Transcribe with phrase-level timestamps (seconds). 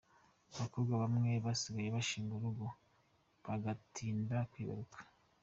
[0.53, 2.65] Abakobwa bamwe basigaye bashinga urugo,
[3.45, 4.97] bagatinda kwibaruka.